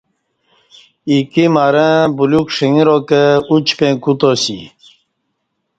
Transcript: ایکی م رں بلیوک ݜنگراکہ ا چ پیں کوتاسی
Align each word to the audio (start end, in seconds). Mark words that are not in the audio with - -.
ایکی 1.09 1.45
م 1.53 1.55
رں 1.73 1.97
بلیوک 2.15 2.47
ݜنگراکہ 2.55 3.21
ا 3.51 3.55
چ 3.65 3.67
پیں 3.77 3.95
کوتاسی 4.03 4.59